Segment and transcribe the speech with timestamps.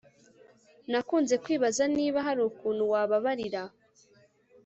[0.91, 3.61] nakunze kwibaza niba hari ukuntu wababarira